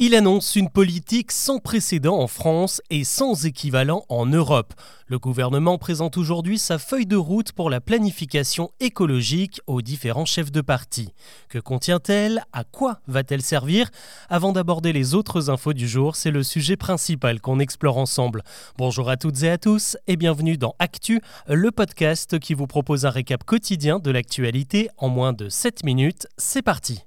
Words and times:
Il 0.00 0.16
annonce 0.16 0.56
une 0.56 0.70
politique 0.70 1.30
sans 1.30 1.60
précédent 1.60 2.18
en 2.18 2.26
France 2.26 2.82
et 2.90 3.04
sans 3.04 3.46
équivalent 3.46 4.04
en 4.08 4.26
Europe. 4.26 4.74
Le 5.06 5.20
gouvernement 5.20 5.78
présente 5.78 6.16
aujourd'hui 6.16 6.58
sa 6.58 6.78
feuille 6.78 7.06
de 7.06 7.14
route 7.14 7.52
pour 7.52 7.70
la 7.70 7.80
planification 7.80 8.72
écologique 8.80 9.60
aux 9.68 9.82
différents 9.82 10.24
chefs 10.24 10.50
de 10.50 10.62
parti. 10.62 11.14
Que 11.48 11.60
contient-elle? 11.60 12.42
À 12.52 12.64
quoi 12.64 12.98
va-t-elle 13.06 13.40
servir? 13.40 13.88
Avant 14.28 14.50
d'aborder 14.50 14.92
les 14.92 15.14
autres 15.14 15.48
infos 15.48 15.74
du 15.74 15.86
jour, 15.86 16.16
c'est 16.16 16.32
le 16.32 16.42
sujet 16.42 16.76
principal 16.76 17.40
qu'on 17.40 17.60
explore 17.60 17.96
ensemble. 17.96 18.42
Bonjour 18.76 19.08
à 19.08 19.16
toutes 19.16 19.44
et 19.44 19.50
à 19.50 19.58
tous 19.58 19.96
et 20.08 20.16
bienvenue 20.16 20.58
dans 20.58 20.74
Actu, 20.80 21.20
le 21.46 21.70
podcast 21.70 22.40
qui 22.40 22.54
vous 22.54 22.66
propose 22.66 23.06
un 23.06 23.10
récap 23.10 23.44
quotidien 23.44 24.00
de 24.00 24.10
l'actualité 24.10 24.88
en 24.98 25.08
moins 25.08 25.32
de 25.32 25.48
7 25.48 25.84
minutes. 25.84 26.26
C'est 26.36 26.62
parti 26.62 27.04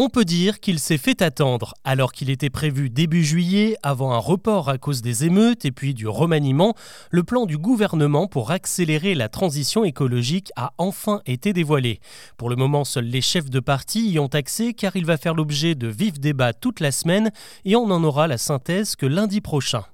on 0.00 0.08
peut 0.08 0.24
dire 0.24 0.60
qu'il 0.60 0.78
s'est 0.78 0.96
fait 0.96 1.22
attendre, 1.22 1.74
alors 1.82 2.12
qu'il 2.12 2.30
était 2.30 2.50
prévu 2.50 2.88
début 2.88 3.24
juillet, 3.24 3.76
avant 3.82 4.12
un 4.12 4.18
report 4.18 4.68
à 4.68 4.78
cause 4.78 5.02
des 5.02 5.24
émeutes 5.24 5.64
et 5.64 5.72
puis 5.72 5.92
du 5.92 6.06
remaniement, 6.06 6.74
le 7.10 7.24
plan 7.24 7.46
du 7.46 7.58
gouvernement 7.58 8.28
pour 8.28 8.52
accélérer 8.52 9.16
la 9.16 9.28
transition 9.28 9.84
écologique 9.84 10.52
a 10.54 10.72
enfin 10.78 11.20
été 11.26 11.52
dévoilé. 11.52 11.98
Pour 12.36 12.48
le 12.48 12.54
moment, 12.54 12.84
seuls 12.84 13.06
les 13.06 13.20
chefs 13.20 13.50
de 13.50 13.58
parti 13.58 14.08
y 14.08 14.20
ont 14.20 14.28
accès 14.28 14.72
car 14.72 14.94
il 14.94 15.04
va 15.04 15.16
faire 15.16 15.34
l'objet 15.34 15.74
de 15.74 15.88
vifs 15.88 16.20
débats 16.20 16.52
toute 16.52 16.78
la 16.78 16.92
semaine 16.92 17.32
et 17.64 17.74
on 17.74 17.90
en 17.90 18.04
aura 18.04 18.28
la 18.28 18.38
synthèse 18.38 18.94
que 18.94 19.06
lundi 19.06 19.40
prochain. 19.40 19.84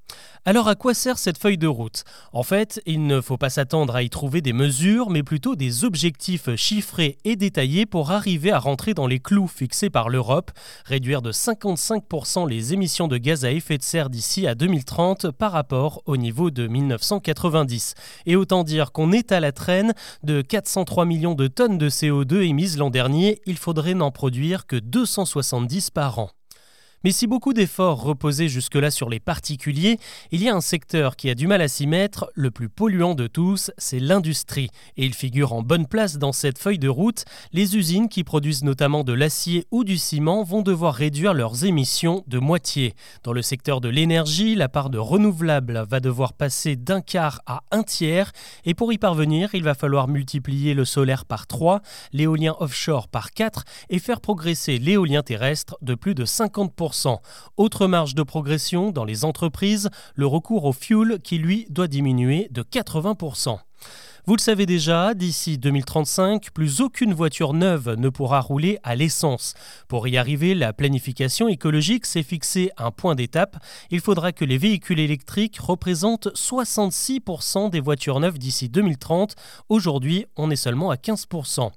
Alors 0.47 0.69
à 0.69 0.75
quoi 0.75 0.93
sert 0.93 1.16
cette 1.16 1.39
feuille 1.39 1.57
de 1.57 1.66
route? 1.66 2.05
En 2.34 2.43
fait, 2.43 2.83
il 2.84 3.07
ne 3.07 3.23
faut 3.23 3.39
pas 3.39 3.48
s'attendre 3.48 3.97
à 3.97 4.03
y 4.03 4.11
trouver 4.11 4.43
des 4.43 4.53
mesures, 4.53 5.09
mais 5.09 5.23
plutôt 5.23 5.57
des 5.57 5.84
objectifs 5.84 6.55
chiffrés 6.55 7.17
et 7.25 7.34
détaillés 7.34 7.87
pour 7.87 8.11
arriver 8.11 8.53
à 8.53 8.59
rentrer 8.59 8.93
dans 8.93 9.07
les 9.07 9.20
clous 9.20 9.48
fixés 9.48 9.89
par 9.89 10.11
l'Europe, 10.11 10.51
réduire 10.84 11.23
de 11.23 11.33
55% 11.33 12.47
les 12.47 12.75
émissions 12.75 13.09
de 13.09 13.17
gaz 13.17 13.47
à 13.47 13.53
effet 13.53 13.79
de 13.79 13.83
serre 13.83 14.11
d'ici 14.11 14.47
à 14.47 14.55
2030 14.55 15.31
par 15.31 15.53
rapport 15.53 16.03
au 16.05 16.19
niveau 16.19 16.51
de 16.51 16.67
1990. 16.67 17.95
Et 18.27 18.36
autant 18.36 18.64
dire 18.64 18.92
qu'on 18.92 19.12
est 19.12 19.33
à 19.33 19.41
la 19.41 19.53
traîne 19.53 19.95
de 20.25 20.42
403 20.42 21.06
millions 21.06 21.34
de 21.34 21.47
tonnes 21.47 21.79
de 21.79 21.89
CO2 21.89 22.42
émises 22.42 22.77
l'an 22.77 22.91
dernier, 22.91 23.41
il 23.47 23.56
faudrait 23.56 23.95
n'en 23.95 24.11
produire 24.11 24.67
que 24.67 24.77
270 24.77 25.89
par 25.89 26.19
an. 26.19 26.29
Mais 27.05 27.12
si 27.12 27.27
beaucoup 27.27 27.52
d'efforts 27.52 28.02
reposaient 28.02 28.48
jusque-là 28.48 28.91
sur 28.91 29.10
les 29.10 29.20
particuliers, 29.20 29.98
il 30.33 30.42
y 30.42 30.48
a 30.48 30.55
un 30.55 30.62
secteur 30.62 31.16
qui 31.16 31.28
a 31.28 31.34
du 31.34 31.46
mal 31.46 31.61
à 31.61 31.69
s'y 31.69 31.86
mettre, 31.86 32.30
le 32.34 32.50
plus 32.50 32.70
polluant 32.70 33.14
de 33.14 33.27
tous, 33.27 33.70
c'est 33.77 33.98
l'industrie. 33.98 34.70
Et 34.96 35.05
il 35.05 35.12
figure 35.12 35.52
en 35.52 35.61
bonne 35.61 35.86
place 35.86 36.16
dans 36.16 36.33
cette 36.33 36.58
feuille 36.58 36.78
de 36.78 36.88
route. 36.88 37.27
Les 37.52 37.77
usines 37.77 38.08
qui 38.08 38.24
produisent 38.24 38.64
notamment 38.64 39.05
de 39.05 39.12
l'acier 39.12 39.66
ou 39.70 39.84
du 39.84 39.98
ciment 39.98 40.44
vont 40.44 40.62
devoir 40.62 40.94
réduire 40.94 41.34
leurs 41.34 41.66
émissions 41.66 42.24
de 42.27 42.38
moitié. 42.38 42.94
Dans 43.22 43.34
le 43.34 43.42
secteur 43.42 43.83
de 43.83 43.91
l'énergie, 43.91 44.55
la 44.55 44.70
part 44.70 44.89
de 44.89 44.96
renouvelables 44.96 45.84
va 45.86 46.00
devoir 46.00 46.33
passer 46.33 46.74
d'un 46.74 47.02
quart 47.02 47.42
à 47.44 47.64
un 47.70 47.83
tiers. 47.83 48.33
Et 48.64 48.72
pour 48.72 48.94
y 48.94 48.96
parvenir, 48.96 49.50
il 49.55 49.62
va 49.62 49.74
falloir 49.74 50.08
multiplier 50.08 50.72
le 50.72 50.86
solaire 50.86 51.27
par 51.27 51.46
3, 51.46 51.83
l'éolien 52.14 52.56
offshore 52.61 53.08
par 53.08 53.33
4 53.33 53.64
et 53.91 53.98
faire 53.98 54.22
progresser 54.22 54.78
l'éolien 54.78 55.22
terrestre 55.22 55.77
de 55.83 55.94
plus 55.94 56.14
de 56.14 56.24
50%. 56.24 56.94
Autre 57.56 57.87
marge 57.87 58.14
de 58.14 58.23
progression 58.23 58.91
dans 58.91 59.05
les 59.05 59.25
entreprises, 59.25 59.91
le 60.14 60.27
recours 60.27 60.64
au 60.64 60.73
fuel 60.73 61.20
qui 61.23 61.39
lui 61.39 61.67
doit 61.70 61.89
diminuer 61.89 62.48
de 62.51 62.62
80%. 62.62 63.59
Vous 64.27 64.36
le 64.36 64.41
savez 64.41 64.64
déjà, 64.64 65.12
d'ici 65.12 65.58
2035, 65.58 66.50
plus 66.55 66.80
aucune 66.80 67.12
voiture 67.12 67.53
neuve 67.53 67.94
ne 67.98 68.08
pourra 68.08 68.41
rouler 68.41 68.78
à 68.83 68.94
l'essence. 68.94 69.53
Pour 69.86 70.08
y 70.08 70.17
arriver, 70.17 70.55
la 70.55 70.72
planification 70.72 71.47
écologique 71.47 72.06
s'est 72.06 72.22
fixée 72.22 72.70
un 72.78 72.91
point 72.91 73.17
d'étape. 73.17 73.58
Il 73.91 74.00
faudra 74.00 74.33
que 74.33 74.47
les 74.47 74.56
véhicules 74.56 74.98
électriques 74.98 75.58
représentent 75.58 76.28
66% 76.28 77.69
des 77.69 77.80
voitures 77.80 78.19
neuves 78.19 78.39
d'ici 78.39 78.70
2030. 78.70 79.35
Aujourd'hui, 79.68 80.24
on 80.36 80.51
est 80.51 80.56
seulement 80.56 80.91
à 80.91 80.95
15%. 80.95 81.70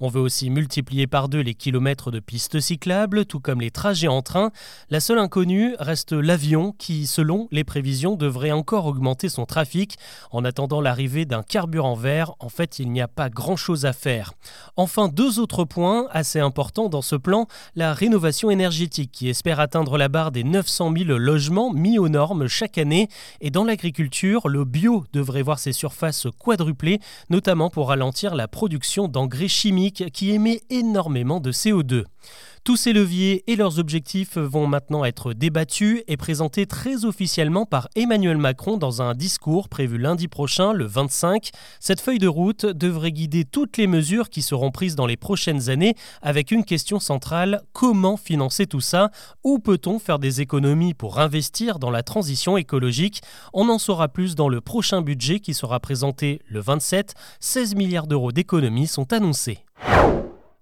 On 0.00 0.08
veut 0.08 0.20
aussi 0.20 0.50
multiplier 0.50 1.06
par 1.06 1.30
deux 1.30 1.40
les 1.40 1.54
kilomètres 1.54 2.10
de 2.10 2.20
pistes 2.20 2.60
cyclables, 2.60 3.24
tout 3.24 3.40
comme 3.40 3.62
les 3.62 3.70
trajets 3.70 4.08
en 4.08 4.20
train. 4.20 4.50
La 4.90 5.00
seule 5.00 5.20
inconnue 5.20 5.74
reste 5.78 6.12
l'avion 6.12 6.72
qui, 6.72 7.06
selon 7.06 7.48
les 7.50 7.64
prévisions, 7.64 8.14
devrait 8.14 8.52
encore 8.52 8.84
augmenter 8.84 9.30
son 9.30 9.46
trafic 9.46 9.96
en 10.32 10.44
attendant 10.44 10.82
l'arrivée 10.82 11.24
d'un 11.24 11.42
carburant 11.42 11.93
en 12.38 12.48
fait, 12.48 12.78
il 12.78 12.90
n'y 12.90 13.00
a 13.00 13.08
pas 13.08 13.28
grand-chose 13.30 13.86
à 13.86 13.92
faire. 13.92 14.32
Enfin, 14.76 15.08
deux 15.08 15.38
autres 15.38 15.64
points 15.64 16.06
assez 16.10 16.40
importants 16.40 16.88
dans 16.88 17.02
ce 17.02 17.16
plan, 17.16 17.46
la 17.74 17.94
rénovation 17.94 18.50
énergétique 18.50 19.12
qui 19.12 19.28
espère 19.28 19.60
atteindre 19.60 19.96
la 19.96 20.08
barre 20.08 20.32
des 20.32 20.44
900 20.44 20.92
000 20.96 21.18
logements 21.18 21.72
mis 21.72 21.98
aux 21.98 22.08
normes 22.08 22.48
chaque 22.48 22.78
année. 22.78 23.08
Et 23.40 23.50
dans 23.50 23.64
l'agriculture, 23.64 24.48
le 24.48 24.64
bio 24.64 25.04
devrait 25.12 25.42
voir 25.42 25.58
ses 25.58 25.72
surfaces 25.72 26.26
quadrupler, 26.38 27.00
notamment 27.30 27.70
pour 27.70 27.88
ralentir 27.88 28.34
la 28.34 28.48
production 28.48 29.08
d'engrais 29.08 29.48
chimiques 29.48 30.10
qui 30.12 30.30
émet 30.30 30.62
énormément 30.70 31.40
de 31.40 31.52
CO2. 31.52 32.04
Tous 32.64 32.76
ces 32.76 32.94
leviers 32.94 33.44
et 33.46 33.56
leurs 33.56 33.78
objectifs 33.78 34.38
vont 34.38 34.66
maintenant 34.66 35.04
être 35.04 35.34
débattus 35.34 36.02
et 36.08 36.16
présentés 36.16 36.64
très 36.64 37.04
officiellement 37.04 37.66
par 37.66 37.88
Emmanuel 37.94 38.38
Macron 38.38 38.78
dans 38.78 39.02
un 39.02 39.12
discours 39.12 39.68
prévu 39.68 39.98
lundi 39.98 40.28
prochain, 40.28 40.72
le 40.72 40.86
25. 40.86 41.50
Cette 41.78 42.00
feuille 42.00 42.18
de 42.18 42.26
route 42.26 42.64
devrait 42.64 43.12
guider 43.12 43.44
toutes 43.44 43.76
les 43.76 43.86
mesures 43.86 44.30
qui 44.30 44.40
seront 44.40 44.70
prises 44.70 44.96
dans 44.96 45.04
les 45.04 45.18
prochaines 45.18 45.68
années 45.68 45.94
avec 46.22 46.50
une 46.52 46.64
question 46.64 47.00
centrale, 47.00 47.60
comment 47.74 48.16
financer 48.16 48.66
tout 48.66 48.80
ça? 48.80 49.10
Où 49.42 49.58
peut-on 49.58 49.98
faire 49.98 50.18
des 50.18 50.40
économies 50.40 50.94
pour 50.94 51.18
investir 51.18 51.78
dans 51.78 51.90
la 51.90 52.02
transition 52.02 52.56
écologique? 52.56 53.20
On 53.52 53.68
en 53.68 53.78
saura 53.78 54.08
plus 54.08 54.36
dans 54.36 54.48
le 54.48 54.62
prochain 54.62 55.02
budget 55.02 55.40
qui 55.40 55.52
sera 55.52 55.80
présenté 55.80 56.40
le 56.48 56.60
27. 56.60 57.14
16 57.40 57.74
milliards 57.74 58.06
d'euros 58.06 58.32
d'économies 58.32 58.86
sont 58.86 59.12
annoncés. 59.12 59.58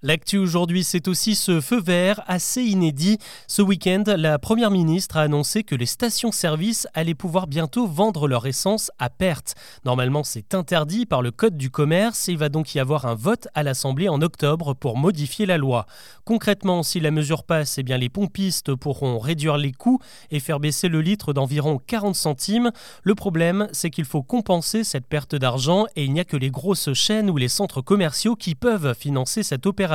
L'actu 0.05 0.37
aujourd'hui, 0.37 0.83
c'est 0.83 1.07
aussi 1.07 1.37
ce 1.37 1.61
feu 1.61 1.81
vert 1.81 2.25
assez 2.27 2.65
inédit. 2.65 3.19
Ce 3.47 3.63
week-end, 3.63 4.03
la 4.17 4.41
Première 4.41 4.73
ministre 4.73 5.17
a 5.17 5.21
annoncé 5.21 5.63
que 5.63 5.77
les 5.77 5.87
stations-service 5.87 6.89
allaient 6.93 7.15
pouvoir 7.15 7.47
bientôt 7.47 7.87
vendre 7.87 8.27
leur 8.27 8.49
essence 8.49 8.91
à 8.99 9.11
perte. 9.11 9.55
Normalement, 9.85 10.25
c'est 10.25 10.57
interdit 10.57 11.07
par 11.07 11.23
le 11.23 11.31
Code 11.31 11.57
du 11.57 11.71
commerce 11.71 12.29
et 12.29 12.33
il 12.33 12.39
va 12.39 12.49
donc 12.49 12.75
y 12.75 12.81
avoir 12.81 13.07
un 13.07 13.15
vote 13.15 13.47
à 13.55 13.63
l'Assemblée 13.63 14.09
en 14.09 14.21
octobre 14.23 14.75
pour 14.75 14.97
modifier 14.97 15.47
la 15.47 15.57
loi. 15.57 15.87
Concrètement, 16.25 16.83
si 16.83 16.99
la 16.99 17.13
mesure 17.13 17.45
passe, 17.45 17.79
eh 17.79 17.85
bien 17.85 17.97
les 17.97 18.09
pompistes 18.09 18.75
pourront 18.75 19.21
réduire 19.21 19.57
les 19.57 19.71
coûts 19.71 20.01
et 20.33 20.41
faire 20.41 20.59
baisser 20.59 20.89
le 20.89 21.01
litre 21.01 21.33
d'environ 21.33 21.79
40 21.79 22.17
centimes. 22.17 22.73
Le 23.05 23.15
problème, 23.15 23.69
c'est 23.71 23.91
qu'il 23.91 24.05
faut 24.05 24.25
compenser 24.25 24.83
cette 24.83 25.07
perte 25.07 25.37
d'argent 25.37 25.87
et 25.95 26.03
il 26.03 26.13
n'y 26.13 26.19
a 26.19 26.25
que 26.25 26.37
les 26.37 26.51
grosses 26.51 26.93
chaînes 26.93 27.31
ou 27.31 27.37
les 27.37 27.47
centres 27.47 27.83
commerciaux 27.83 28.35
qui 28.35 28.57
peuvent 28.57 28.97
financer 28.99 29.45
cette 29.45 29.65
opération 29.65 29.92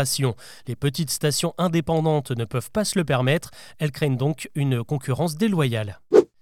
les 0.68 0.76
petites 0.76 1.12
stations 1.12 1.54
indépendantes 1.58 2.32
ne 2.32 2.46
peuvent 2.46 2.72
pas 2.72 2.86
se 2.86 2.98
le 2.98 3.06
permettre, 3.06 3.52
elles 3.80 3.92
craignent 3.92 4.18
donc 4.18 4.50
une 4.56 4.84
concurrence 4.84 5.36
déloyale. 5.36 6.00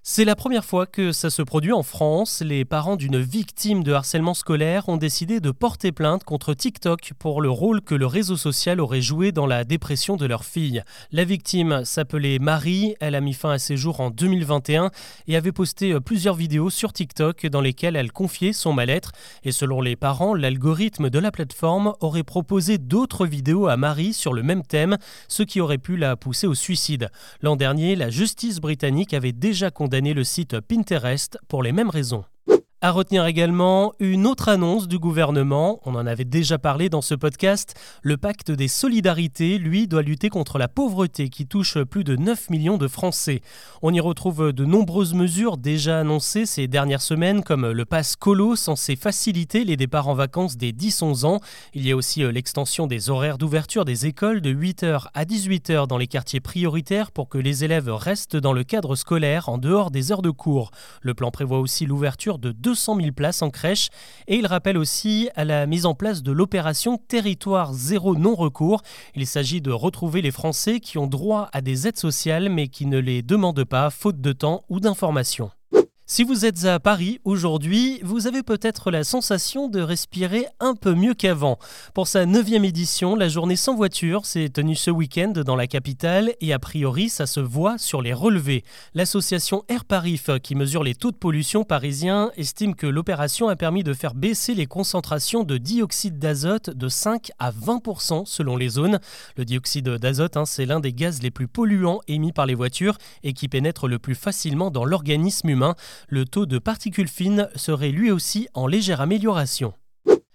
C'est 0.08 0.24
la 0.24 0.36
première 0.36 0.64
fois 0.64 0.86
que 0.86 1.12
ça 1.12 1.32
se 1.32 1.42
produit 1.42 1.72
en 1.72 1.82
France. 1.82 2.44
Les 2.46 2.64
parents 2.64 2.96
d'une 2.96 3.20
victime 3.20 3.84
de 3.84 3.92
harcèlement 3.92 4.36
scolaire 4.36 4.88
ont 4.88 4.98
décidé 4.98 5.40
de 5.40 5.50
porter 5.50 5.92
plainte 5.92 6.24
contre 6.24 6.54
TikTok 6.54 7.14
pour 7.18 7.42
le 7.42 7.50
rôle 7.50 7.82
que 7.82 7.96
le 7.96 8.06
réseau 8.06 8.38
social 8.38 8.80
aurait 8.80 9.02
joué 9.02 9.32
dans 9.32 9.48
la 9.48 9.64
dépression 9.64 10.16
de 10.16 10.28
leur 10.28 10.46
fille. 10.46 10.84
La 11.12 11.24
victime 11.24 11.84
s'appelait 11.86 12.38
Marie, 12.38 12.94
elle 13.00 13.16
a 13.16 13.20
mis 13.20 13.34
fin 13.34 13.50
à 13.50 13.58
ses 13.58 13.78
jours 13.78 14.00
en 14.00 14.12
2021 14.12 14.92
et 15.26 15.36
avait 15.36 15.52
posté 15.52 15.94
euh, 15.94 16.00
plusieurs 16.00 16.36
vidéos 16.36 16.70
sur 16.70 16.94
TikTok 16.94 17.48
dans 17.48 17.62
lesquelles 17.62 17.96
elle 17.96 18.12
confiait 18.12 18.54
son 18.54 18.74
mal-être. 18.74 19.12
Et 19.44 19.52
selon 19.52 19.82
les 19.82 19.96
parents, 19.96 20.36
l'algorithme 20.36 21.10
de 21.10 21.18
la 21.18 21.32
plateforme 21.32 21.96
aurait 22.00 22.22
proposé 22.22 22.78
d'autres 22.78 23.26
vidéos 23.26 23.66
à 23.66 23.76
Marie 23.76 24.14
sur 24.14 24.34
le 24.34 24.44
même 24.44 24.62
thème, 24.62 24.98
ce 25.28 25.42
qui 25.42 25.62
aurait 25.62 25.80
pu 25.80 25.98
la 25.98 26.16
pousser 26.16 26.46
au 26.46 26.54
suicide. 26.54 27.10
L'an 27.42 27.56
dernier, 27.56 27.96
la 27.96 28.12
justice 28.12 28.60
britannique 28.60 29.16
avait 29.16 29.32
déjà 29.32 29.72
condamné 29.72 29.95
le 30.02 30.24
site 30.24 30.60
Pinterest 30.60 31.38
pour 31.48 31.64
les 31.64 31.72
mêmes 31.72 31.90
raisons. 31.90 32.26
À 32.82 32.92
retenir 32.92 33.26
également 33.26 33.94
une 34.00 34.28
autre 34.28 34.50
annonce 34.50 34.90
du 34.90 35.00
gouvernement, 35.00 35.80
on 35.86 35.96
en 35.96 36.06
avait 36.06 36.26
déjà 36.26 36.58
parlé 36.58 36.90
dans 36.90 37.02
ce 37.02 37.16
podcast, 37.16 37.74
le 38.02 38.18
pacte 38.18 38.52
des 38.52 38.68
solidarités, 38.68 39.58
lui, 39.58 39.88
doit 39.88 40.02
lutter 40.02 40.30
contre 40.30 40.58
la 40.58 40.68
pauvreté 40.68 41.30
qui 41.30 41.48
touche 41.48 41.82
plus 41.84 42.04
de 42.04 42.18
9 42.18 42.50
millions 42.50 42.78
de 42.78 42.90
Français. 42.90 43.40
On 43.82 43.94
y 43.94 44.02
retrouve 44.02 44.52
de 44.52 44.66
nombreuses 44.66 45.14
mesures 45.14 45.56
déjà 45.56 46.02
annoncées 46.02 46.46
ces 46.46 46.68
dernières 46.68 47.02
semaines 47.02 47.44
comme 47.44 47.72
le 47.72 47.86
pass 47.86 48.18
colo 48.18 48.58
censé 48.58 48.98
faciliter 48.98 49.64
les 49.64 49.78
départs 49.78 50.10
en 50.10 50.14
vacances 50.14 50.58
des 50.58 50.74
10-11 50.74 51.26
ans. 51.26 51.40
Il 51.74 51.88
y 51.88 51.94
a 51.94 51.96
aussi 51.96 52.24
euh, 52.24 52.32
l'extension 52.32 52.88
des 52.88 53.10
horaires 53.10 53.38
d'ouverture 53.38 53.86
des 53.86 54.06
écoles 54.06 54.42
de 54.42 54.54
8h 54.54 55.08
à 55.14 55.24
18h 55.24 55.88
dans 55.88 55.98
les 55.98 56.08
quartiers 56.08 56.42
prioritaires 56.42 57.12
pour 57.12 57.30
que 57.30 57.38
les 57.38 57.64
élèves 57.64 57.90
restent 57.90 58.36
dans 58.36 58.54
le 58.54 58.66
cadre 58.66 58.96
scolaire 58.96 59.48
en 59.48 59.58
dehors 59.58 59.92
des 59.92 60.12
heures 60.12 60.22
de 60.22 60.30
cours. 60.30 60.72
Le 61.02 61.14
plan 61.14 61.32
prévoit 61.32 61.60
aussi 61.60 61.86
l'ouverture 61.86 62.38
de 62.38 62.52
200 62.66 62.96
000 63.00 63.12
places 63.12 63.44
en 63.44 63.52
crèche 63.52 63.90
et 64.28 64.38
il 64.38 64.48
rappelle 64.48 64.76
aussi 64.76 65.30
à 65.36 65.46
la 65.46 65.68
mise 65.68 65.86
en 65.86 65.94
place 65.94 66.24
de 66.24 66.32
l'opération 66.32 66.98
Territoire 66.98 67.74
zéro 67.74 68.16
non-recours. 68.16 68.82
Il 69.16 69.28
s'agit 69.28 69.62
de 69.62 69.70
retrouver 69.70 70.24
les 70.24 70.32
Français 70.32 70.80
qui 70.80 70.98
ont 70.98 71.06
droit 71.06 71.48
à 71.54 71.62
des 71.62 71.88
aides 71.88 72.00
sociales 72.00 72.50
mais 72.50 72.68
qui 72.68 72.88
ne 72.88 72.98
les 72.98 73.22
demandent 73.22 73.66
pas 73.66 73.92
faute 73.92 74.20
de 74.20 74.32
temps 74.32 74.64
ou 74.68 74.80
d'informations. 74.80 75.52
Si 76.08 76.24
vous 76.24 76.46
êtes 76.46 76.66
à 76.66 76.80
Paris 76.80 77.20
aujourd'hui, 77.24 78.00
vous 78.04 78.28
avez 78.28 78.44
peut-être 78.44 78.92
la 78.92 79.04
sensation 79.04 79.70
de 79.70 79.82
respirer 79.82 80.46
un 80.60 80.76
peu 80.76 80.94
mieux 80.94 81.16
qu'avant. 81.16 81.58
Pour 81.96 82.08
sa 82.08 82.28
neuvième 82.28 82.64
édition, 82.64 83.16
la 83.16 83.28
journée 83.28 83.56
sans 83.56 83.74
voiture 83.74 84.28
s'est 84.28 84.50
tenue 84.50 84.76
ce 84.76 84.92
week-end 84.92 85.32
dans 85.32 85.56
la 85.56 85.66
capitale 85.66 86.36
et 86.42 86.54
a 86.54 86.60
priori 86.60 87.10
ça 87.10 87.26
se 87.26 87.40
voit 87.40 87.80
sur 87.80 88.04
les 88.04 88.14
relevés. 88.14 88.64
L'association 88.94 89.64
Air 89.68 89.84
Parif, 89.84 90.30
qui 90.44 90.54
mesure 90.54 90.84
les 90.84 90.94
taux 90.94 91.10
de 91.10 91.16
pollution 91.16 91.64
parisiens, 91.64 92.30
estime 92.38 92.76
que 92.76 92.86
l'opération 92.86 93.48
a 93.48 93.56
permis 93.56 93.82
de 93.84 93.96
faire 93.96 94.14
baisser 94.14 94.54
les 94.54 94.68
concentrations 94.68 95.44
de 95.44 95.58
dioxyde 95.58 96.20
d'azote 96.20 96.70
de 96.70 96.88
5 96.88 97.32
à 97.40 97.50
20% 97.50 98.28
selon 98.28 98.58
les 98.58 98.70
zones. 98.70 99.00
Le 99.38 99.44
dioxyde 99.44 99.90
d'azote, 99.90 100.38
hein, 100.38 100.46
c'est 100.46 100.68
l'un 100.68 100.80
des 100.80 100.94
gaz 100.94 101.24
les 101.24 101.32
plus 101.32 101.48
polluants 101.48 102.02
émis 102.08 102.32
par 102.32 102.46
les 102.46 102.54
voitures 102.54 103.00
et 103.24 103.34
qui 103.34 103.48
pénètre 103.48 103.88
le 103.88 103.98
plus 103.98 104.14
facilement 104.14 104.70
dans 104.70 104.86
l'organisme 104.86 105.50
humain 105.50 105.74
le 106.08 106.26
taux 106.26 106.46
de 106.46 106.60
particules 106.60 107.08
fines 107.08 107.50
serait 107.56 107.92
lui 107.92 108.12
aussi 108.12 108.48
en 108.54 108.68
légère 108.68 109.02
amélioration. 109.02 109.74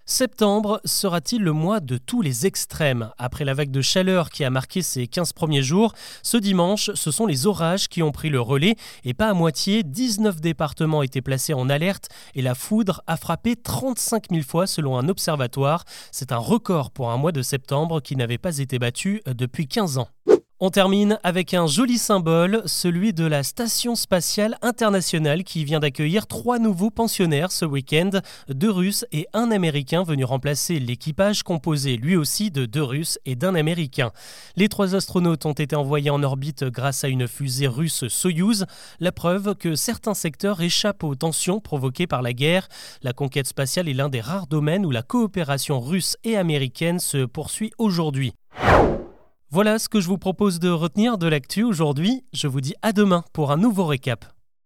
Septembre 0.05 0.81
sera-t-il 0.83 1.41
le 1.41 1.53
mois 1.53 1.79
de 1.79 1.97
tous 1.97 2.21
les 2.21 2.45
extrêmes? 2.45 3.11
Après 3.17 3.45
la 3.45 3.53
vague 3.53 3.71
de 3.71 3.81
chaleur 3.81 4.29
qui 4.29 4.43
a 4.43 4.49
marqué 4.49 4.81
ces 4.81 5.07
15 5.07 5.31
premiers 5.31 5.63
jours, 5.63 5.93
ce 6.21 6.35
dimanche, 6.35 6.91
ce 6.95 7.11
sont 7.11 7.25
les 7.25 7.47
orages 7.47 7.87
qui 7.87 8.03
ont 8.03 8.11
pris 8.11 8.29
le 8.29 8.41
relais 8.41 8.75
et 9.05 9.13
pas 9.13 9.29
à 9.29 9.33
moitié, 9.33 9.83
19 9.83 10.41
départements 10.41 11.01
étaient 11.01 11.21
placés 11.21 11.53
en 11.53 11.69
alerte 11.69 12.09
et 12.35 12.41
la 12.41 12.55
foudre 12.55 13.01
a 13.07 13.15
frappé 13.15 13.55
35 13.55 14.25
000 14.31 14.43
fois 14.43 14.67
selon 14.67 14.97
un 14.97 15.07
observatoire. 15.07 15.85
C'est 16.11 16.33
un 16.33 16.37
record 16.37 16.91
pour 16.91 17.09
un 17.09 17.17
mois 17.17 17.31
de 17.31 17.41
septembre 17.41 18.01
qui 18.01 18.17
n'avait 18.17 18.37
pas 18.37 18.57
été 18.57 18.79
battu 18.79 19.21
depuis 19.25 19.67
15 19.67 19.97
ans. 19.97 20.09
On 20.63 20.69
termine 20.69 21.17
avec 21.23 21.55
un 21.55 21.65
joli 21.65 21.97
symbole, 21.97 22.61
celui 22.67 23.13
de 23.13 23.25
la 23.25 23.41
Station 23.41 23.95
spatiale 23.95 24.59
internationale 24.61 25.43
qui 25.43 25.65
vient 25.65 25.79
d'accueillir 25.79 26.27
trois 26.27 26.59
nouveaux 26.59 26.91
pensionnaires 26.91 27.51
ce 27.51 27.65
week-end, 27.65 28.11
deux 28.47 28.69
Russes 28.69 29.03
et 29.11 29.25
un 29.33 29.49
Américain 29.49 30.03
venus 30.03 30.27
remplacer 30.27 30.77
l'équipage 30.77 31.41
composé 31.41 31.97
lui 31.97 32.15
aussi 32.15 32.51
de 32.51 32.67
deux 32.67 32.83
Russes 32.83 33.17
et 33.25 33.35
d'un 33.35 33.55
Américain. 33.55 34.11
Les 34.55 34.69
trois 34.69 34.93
astronautes 34.93 35.47
ont 35.47 35.53
été 35.53 35.75
envoyés 35.75 36.11
en 36.11 36.21
orbite 36.21 36.63
grâce 36.65 37.03
à 37.03 37.07
une 37.07 37.27
fusée 37.27 37.67
russe 37.67 38.07
Soyouz, 38.07 38.67
la 38.99 39.11
preuve 39.11 39.55
que 39.55 39.73
certains 39.73 40.13
secteurs 40.13 40.61
échappent 40.61 41.03
aux 41.03 41.15
tensions 41.15 41.59
provoquées 41.59 42.05
par 42.05 42.21
la 42.21 42.33
guerre. 42.33 42.67
La 43.01 43.13
conquête 43.13 43.47
spatiale 43.47 43.89
est 43.89 43.95
l'un 43.95 44.09
des 44.09 44.21
rares 44.21 44.45
domaines 44.45 44.85
où 44.85 44.91
la 44.91 45.01
coopération 45.01 45.79
russe 45.79 46.17
et 46.23 46.37
américaine 46.37 46.99
se 46.99 47.25
poursuit 47.25 47.71
aujourd'hui. 47.79 48.35
Voilà 49.53 49.79
ce 49.79 49.89
que 49.89 49.99
je 49.99 50.07
vous 50.07 50.17
propose 50.17 50.59
de 50.59 50.69
retenir 50.69 51.17
de 51.17 51.27
l'actu 51.27 51.63
aujourd'hui. 51.63 52.23
Je 52.31 52.47
vous 52.47 52.61
dis 52.61 52.73
à 52.81 52.93
demain 52.93 53.25
pour 53.33 53.51
un 53.51 53.57
nouveau 53.57 53.85
récap. 53.85 54.23